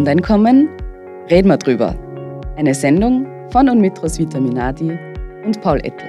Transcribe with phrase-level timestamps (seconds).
[0.00, 0.66] Grundeinkommen
[1.28, 1.94] reden wir drüber.
[2.56, 4.98] Eine Sendung von und mit Roswitha Minadi
[5.44, 6.08] und Paul Ettel.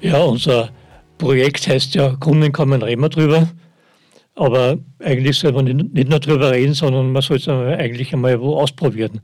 [0.00, 0.70] Ja, unser
[1.18, 3.50] Projekt heißt ja Grundeinkommen reden wir drüber.
[4.34, 8.56] Aber eigentlich soll man nicht nur drüber reden, sondern man soll es eigentlich einmal wo
[8.56, 9.20] ausprobieren.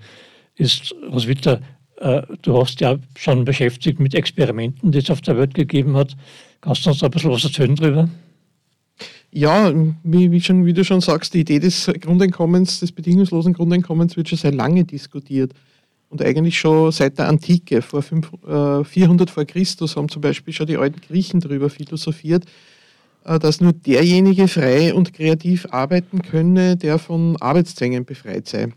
[0.56, 1.60] Ist, Roswitha,
[2.00, 6.16] du hast ja schon beschäftigt mit Experimenten, die es auf der Welt gegeben hat.
[6.60, 8.08] Kannst du uns ein bisschen was erzählen drüber?
[9.30, 9.72] Ja,
[10.04, 14.28] wie, wie, schon, wie du schon sagst, die Idee des Grundeinkommens, des bedingungslosen Grundeinkommens wird
[14.28, 15.52] schon sehr lange diskutiert.
[16.08, 20.54] Und eigentlich schon seit der Antike, vor fünf, äh, 400 vor Christus, haben zum Beispiel
[20.54, 22.46] schon die alten Griechen darüber philosophiert,
[23.24, 28.68] äh, dass nur derjenige frei und kreativ arbeiten könne, der von Arbeitszwängen befreit sei.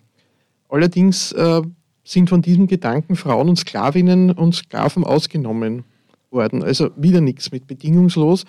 [0.67, 1.61] Allerdings äh,
[2.03, 5.83] sind von diesem Gedanken Frauen und Sklavinnen und Sklaven ausgenommen
[6.31, 6.63] worden.
[6.63, 8.43] Also wieder nichts mit bedingungslos.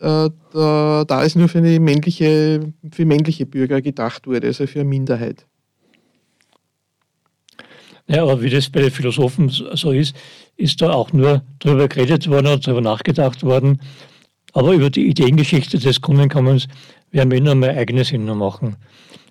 [0.00, 4.80] Äh, da, da es nur für, eine männliche, für männliche Bürger gedacht wurde, also für
[4.80, 5.44] eine Minderheit.
[8.06, 10.16] Ja, aber wie das bei den Philosophen so ist,
[10.56, 13.80] ist da auch nur darüber geredet worden und darüber nachgedacht worden.
[14.54, 16.68] Aber über die Ideengeschichte des Grundeinkommens
[17.10, 18.76] werden wir noch mal eigene Sendung machen.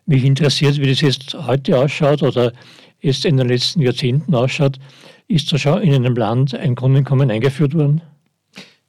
[0.06, 2.54] Mich interessiert, wie das jetzt heute ausschaut oder
[3.02, 4.80] jetzt in den letzten Jahrzehnten ausschaut.
[5.28, 8.02] Ist da schon in einem Land ein Grundeinkommen eingeführt worden?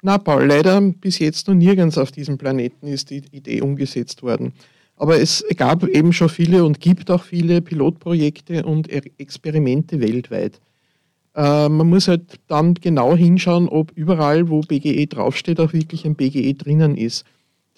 [0.02, 4.52] Na, Paul, leider bis jetzt noch nirgends auf diesem Planeten ist die Idee umgesetzt worden.
[4.96, 10.60] Aber es gab eben schon viele und gibt auch viele Pilotprojekte und Experimente weltweit.
[11.34, 16.16] Äh, man muss halt dann genau hinschauen, ob überall, wo BGE draufsteht, auch wirklich ein
[16.16, 17.24] BGE drinnen ist.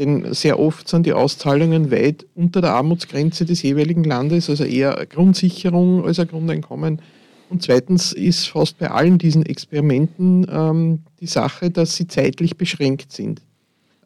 [0.00, 5.04] Denn sehr oft sind die Auszahlungen weit unter der Armutsgrenze des jeweiligen Landes, also eher
[5.06, 7.02] Grundsicherung als ein Grundeinkommen.
[7.50, 13.12] Und zweitens ist fast bei allen diesen Experimenten ähm, die Sache, dass sie zeitlich beschränkt
[13.12, 13.42] sind.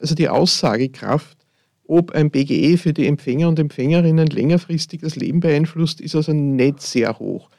[0.01, 1.39] Also die Aussagekraft,
[1.87, 6.83] ob ein BGE für die Empfänger und Empfängerinnen längerfristig das Leben beeinflusst, ist also nicht
[6.83, 7.51] sehr hoch.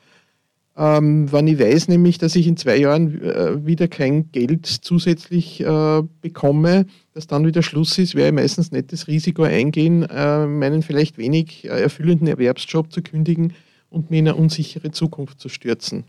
[0.78, 5.62] Ähm, wenn ich weiß nämlich, dass ich in zwei Jahren äh, wieder kein Geld zusätzlich
[5.62, 10.46] äh, bekomme, dass dann wieder Schluss ist, werde ich meistens nicht das Risiko eingehen, äh,
[10.46, 13.54] meinen vielleicht wenig äh, erfüllenden Erwerbsjob zu kündigen
[13.90, 16.04] und mir in eine unsichere Zukunft zu stürzen.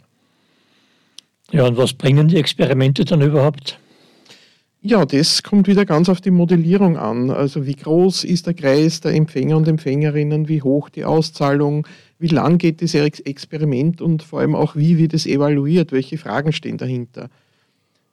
[1.52, 3.78] Ja, und was bringen die Experimente dann überhaupt?
[4.88, 7.30] Ja, das kommt wieder ganz auf die Modellierung an.
[7.30, 11.88] Also wie groß ist der Kreis der Empfänger und Empfängerinnen, wie hoch die Auszahlung,
[12.20, 16.52] wie lang geht das Experiment und vor allem auch, wie wird es evaluiert, welche Fragen
[16.52, 17.30] stehen dahinter.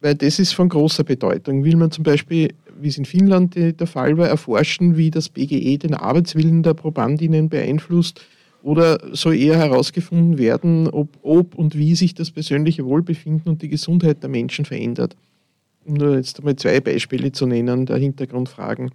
[0.02, 1.64] Weil das ist von großer Bedeutung.
[1.64, 5.78] Will man zum Beispiel, wie es in Finnland der Fall war, erforschen, wie das BGE
[5.78, 8.20] den Arbeitswillen der Probandinnen beeinflusst,
[8.64, 13.70] oder soll eher herausgefunden werden, ob, ob und wie sich das persönliche Wohlbefinden und die
[13.70, 15.16] Gesundheit der Menschen verändert?
[15.86, 18.92] Um nur jetzt einmal zwei Beispiele zu nennen, der Hintergrundfragen.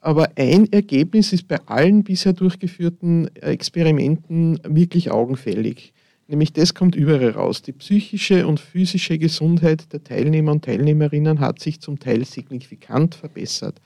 [0.00, 5.94] Aber ein Ergebnis ist bei allen bisher durchgeführten Experimenten wirklich augenfällig.
[6.26, 7.62] Nämlich das kommt überall raus.
[7.62, 13.80] Die psychische und physische Gesundheit der Teilnehmer und Teilnehmerinnen hat sich zum Teil signifikant verbessert.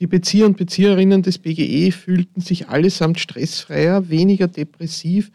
[0.00, 5.30] Die Bezieher und Bezieherinnen des BGE fühlten sich allesamt stressfreier, weniger depressiv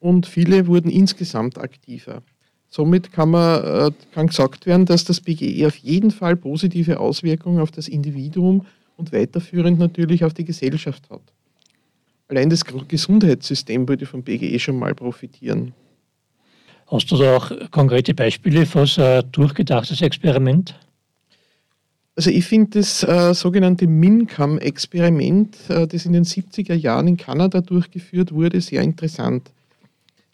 [0.00, 2.22] und viele wurden insgesamt aktiver.
[2.72, 7.58] Somit kann, man, äh, kann gesagt werden, dass das BGE auf jeden Fall positive Auswirkungen
[7.58, 8.64] auf das Individuum
[8.96, 11.22] und weiterführend natürlich auf die Gesellschaft hat.
[12.28, 15.72] Allein das Gesundheitssystem würde vom BGE schon mal profitieren.
[16.86, 20.74] Hast du da auch konkrete Beispiele für so ein durchgedachtes Experiment?
[22.14, 27.60] Also ich finde das äh, sogenannte MINCAM-Experiment, äh, das in den 70er Jahren in Kanada
[27.60, 29.50] durchgeführt wurde, sehr interessant.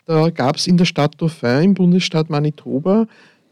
[0.07, 3.07] Da gab es in der Stadt Dauphin im Bundesstaat Manitoba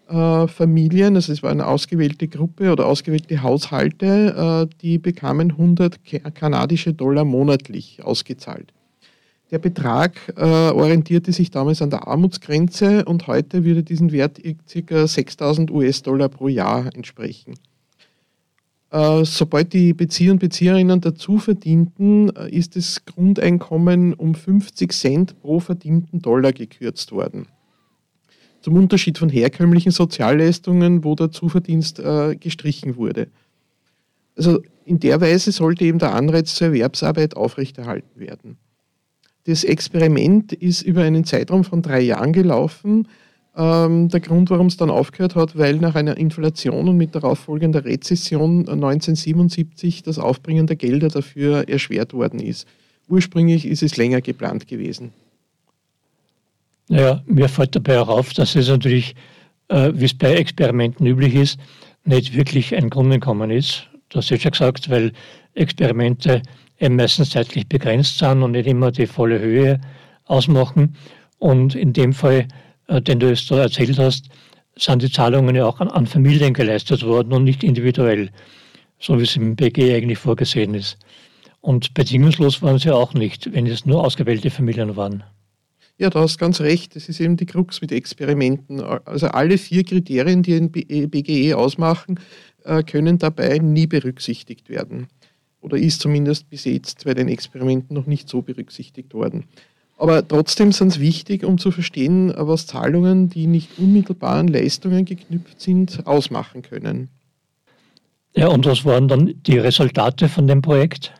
[0.09, 5.99] äh, Familien, also es war eine ausgewählte Gruppe oder ausgewählte Haushalte, äh, die bekamen 100
[6.35, 8.73] kanadische Dollar monatlich ausgezahlt.
[9.51, 14.41] Der Betrag äh, orientierte sich damals an der Armutsgrenze und heute würde diesen Wert
[14.87, 15.07] ca.
[15.07, 17.55] 6000 US-Dollar pro Jahr entsprechen.
[18.95, 25.41] Äh, sobald die Bezieher und Bezieherinnen dazu verdienten, äh, ist das Grundeinkommen um 50 Cent
[25.41, 27.49] pro verdienten Dollar gekürzt worden.
[28.61, 33.27] Zum Unterschied von herkömmlichen Sozialleistungen, wo der Zuverdienst äh, gestrichen wurde.
[34.37, 38.59] Also in der Weise sollte eben der Anreiz zur Erwerbsarbeit aufrechterhalten werden.
[39.47, 43.09] Das Experiment ist über einen Zeitraum von drei Jahren gelaufen.
[43.57, 47.39] Ähm, der Grund, warum es dann aufgehört hat, weil nach einer Inflation und mit darauf
[47.39, 52.67] folgender Rezession 1977 das Aufbringen der Gelder dafür erschwert worden ist.
[53.09, 55.13] Ursprünglich ist es länger geplant gewesen.
[56.89, 59.15] Naja, mir fällt dabei auch auf, dass es natürlich,
[59.69, 61.59] äh, wie es bei Experimenten üblich ist,
[62.05, 63.89] nicht wirklich ein Grundeinkommen ist.
[64.11, 65.13] Das du schon gesagt, weil
[65.55, 66.43] Experimente
[66.81, 69.81] meistens zeitlich begrenzt sind und nicht immer die volle Höhe
[70.25, 70.97] ausmachen.
[71.39, 72.47] Und in dem Fall,
[72.89, 74.29] den du jetzt erzählt hast,
[74.77, 78.31] sind die Zahlungen ja auch an, an Familien geleistet worden und nicht individuell,
[78.99, 80.99] so wie es im BG eigentlich vorgesehen ist.
[81.61, 85.25] Und bedingungslos waren sie auch nicht, wenn es nur ausgewählte Familien waren.
[85.97, 86.97] Ja, da hast ganz recht.
[86.97, 88.81] Das ist eben die Krux mit Experimenten.
[88.81, 92.19] Also alle vier Kriterien, die ein BGE äh, ausmachen,
[92.65, 95.07] äh, können dabei nie berücksichtigt werden.
[95.61, 99.45] Oder ist zumindest bis jetzt bei den Experimenten noch nicht so berücksichtigt worden.
[99.97, 105.05] Aber trotzdem sind es wichtig, um zu verstehen, was Zahlungen, die nicht unmittelbar an Leistungen
[105.05, 107.09] geknüpft sind, ausmachen können.
[108.35, 111.13] Ja, und was waren dann die Resultate von dem Projekt?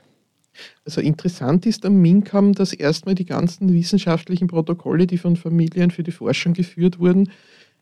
[0.85, 6.03] Also interessant ist am MINCAM, dass erstmal die ganzen wissenschaftlichen Protokolle, die von Familien für
[6.03, 7.31] die Forschung geführt wurden,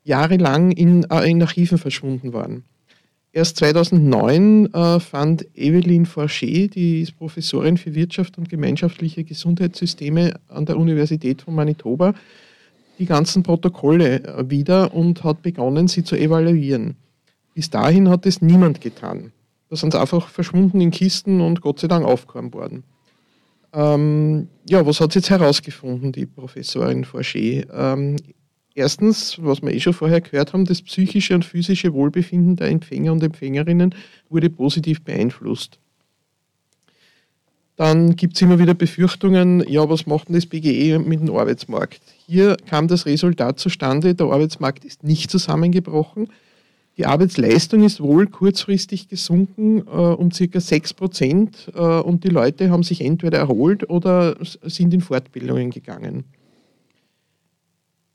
[0.04, 2.64] jahrelang in, äh, in Archiven verschwunden waren.
[3.34, 10.66] Erst 2009 äh, fand Evelyn Forcher, die ist Professorin für Wirtschaft und gemeinschaftliche Gesundheitssysteme an
[10.66, 12.12] der Universität von Manitoba,
[12.98, 16.96] die ganzen Protokolle äh, wieder und hat begonnen, sie zu evaluieren.
[17.54, 19.32] Bis dahin hat es niemand getan.
[19.70, 22.84] Da sind sie einfach verschwunden in Kisten und Gott sei Dank aufgehoben worden.
[23.72, 27.64] Ähm, ja, was hat sie jetzt herausgefunden, die Professorin Forcher?
[27.72, 28.16] Ähm,
[28.74, 33.12] Erstens, was wir eh schon vorher gehört haben, das psychische und physische Wohlbefinden der Empfänger
[33.12, 33.94] und Empfängerinnen
[34.30, 35.78] wurde positiv beeinflusst.
[37.76, 42.00] Dann gibt es immer wieder Befürchtungen, ja, was macht denn das BGE mit dem Arbeitsmarkt?
[42.26, 46.28] Hier kam das Resultat zustande, der Arbeitsmarkt ist nicht zusammengebrochen.
[46.98, 52.70] Die Arbeitsleistung ist wohl kurzfristig gesunken äh, um circa 6 Prozent äh, und die Leute
[52.70, 56.24] haben sich entweder erholt oder sind in Fortbildungen gegangen.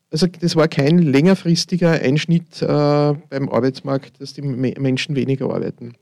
[0.09, 5.95] Also das war kein längerfristiger Einschnitt äh, beim Arbeitsmarkt, dass die Menschen weniger arbeiten.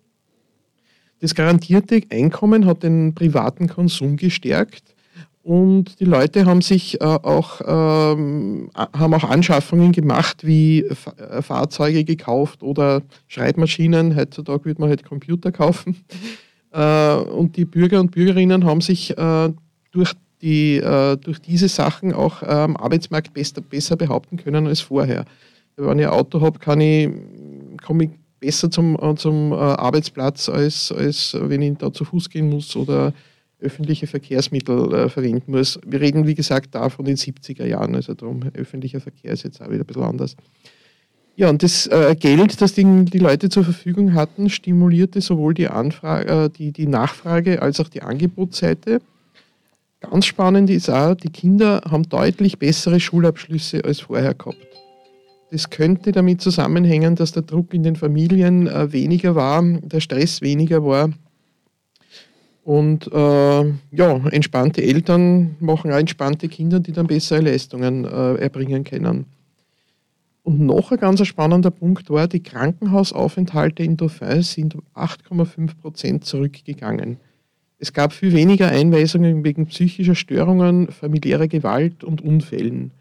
[1.21, 4.95] Das garantierte Einkommen hat den privaten Konsum gestärkt
[5.45, 12.03] und die Leute haben sich äh, auch, ähm, haben auch Anschaffungen gemacht, wie äh, Fahrzeuge
[12.03, 14.15] gekauft oder Schreibmaschinen.
[14.15, 15.97] Heutzutage würde man halt Computer kaufen.
[16.71, 19.53] Äh, und die Bürger und Bürgerinnen haben sich äh,
[19.91, 20.11] durch
[20.45, 25.25] die äh, durch diese Sachen auch am ähm, Arbeitsmarkt besser, besser behaupten können als vorher.
[25.75, 27.09] Wenn ich ein Auto habe, kann ich,
[27.83, 28.09] komme ich
[28.39, 32.75] besser zum, äh, zum äh, Arbeitsplatz, als, als wenn ich da zu Fuß gehen muss
[32.75, 33.11] oder
[33.59, 35.79] öffentliche Verkehrsmittel äh, verwenden muss.
[35.83, 39.63] Wir reden, wie gesagt, da von den 70er Jahren, also darum, öffentlicher Verkehr ist jetzt
[39.63, 40.35] auch wieder ein bisschen anders.
[41.37, 45.69] Ja, und das äh, Geld, das die, die, Leute zur Verfügung hatten, stimulierte sowohl die,
[45.69, 49.01] Anfrage, äh, die, die Nachfrage als auch die Angebotsseite.
[50.09, 54.67] Ganz spannend ist auch, die Kinder haben deutlich bessere Schulabschlüsse als vorher gehabt.
[55.51, 60.41] Das könnte damit zusammenhängen, dass der Druck in den Familien äh, weniger war, der Stress
[60.41, 61.09] weniger war.
[62.63, 68.83] Und äh, ja, entspannte Eltern machen auch entspannte Kinder, die dann bessere Leistungen äh, erbringen
[68.83, 69.25] können.
[70.43, 76.25] Und noch ein ganz spannender Punkt war, die Krankenhausaufenthalte in Dauphin sind um 8,5 Prozent
[76.25, 77.17] zurückgegangen.
[77.77, 82.91] Es gab viel weniger Einweisungen wegen psychischer Störungen, familiärer Gewalt und Unfällen.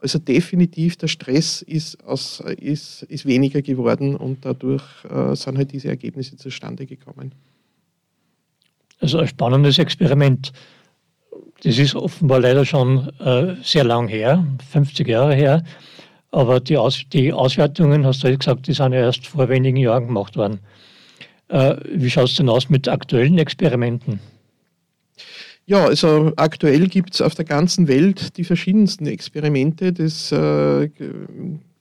[0.00, 5.72] Also definitiv der Stress ist, aus, ist, ist weniger geworden und dadurch äh, sind halt
[5.72, 7.32] diese Ergebnisse zustande gekommen.
[9.00, 10.52] Also ein spannendes Experiment.
[11.62, 15.64] Das ist offenbar leider schon äh, sehr lang her, 50 Jahre her.
[16.30, 19.78] Aber die, Aus die Auswertungen, hast du ja gesagt, die sind ja erst vor wenigen
[19.78, 20.60] Jahren gemacht worden.
[21.48, 24.20] Äh, wie schaut es denn aus mit aktuellen Experimenten?
[25.66, 29.92] Ja, also aktuell gibt es auf der ganzen Welt die verschiedensten Experimente.
[29.92, 30.88] Das, äh,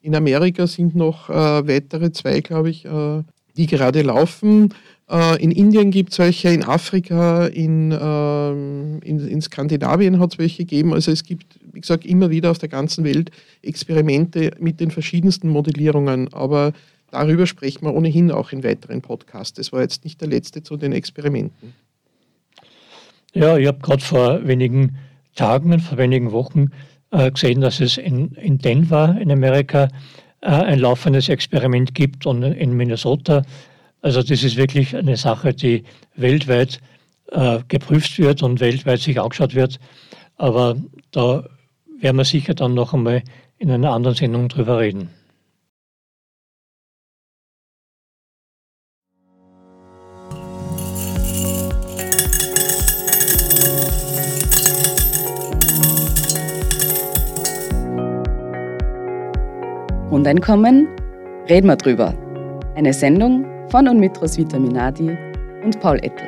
[0.01, 3.23] in Amerika sind noch äh, weitere zwei, glaube ich, äh,
[3.55, 4.73] die gerade laufen.
[5.09, 10.39] Äh, in Indien gibt es welche, in Afrika, in, ähm, in, in Skandinavien hat es
[10.39, 10.93] welche gegeben.
[10.93, 13.31] Also es gibt, wie gesagt, immer wieder auf der ganzen Welt
[13.61, 16.33] Experimente mit den verschiedensten Modellierungen.
[16.33, 16.73] Aber
[17.11, 19.53] Darüber sprechen wir ohnehin auch in weiteren Podcasts.
[19.53, 21.73] Das war jetzt nicht der letzte zu den Experimenten.
[23.33, 24.97] Ja, ich habe gerade vor wenigen
[25.35, 26.71] Tagen, vor wenigen Wochen
[27.11, 29.89] äh, gesehen, dass es in, in Denver in Amerika
[30.41, 33.43] äh, ein laufendes Experiment gibt und in Minnesota.
[34.01, 35.83] Also das ist wirklich eine Sache, die
[36.15, 36.79] weltweit
[37.31, 39.79] äh, geprüft wird und weltweit sich angeschaut wird.
[40.37, 40.75] Aber
[41.11, 41.47] da
[41.99, 43.23] werden wir sicher dann noch einmal
[43.57, 45.09] in einer anderen Sendung drüber reden.
[60.09, 60.87] Grundeinkommen?
[61.49, 62.13] Reden wir drüber.
[62.75, 65.17] Eine Sendung von und mit Roswitha Minadi
[65.65, 66.26] und Paul Ettel.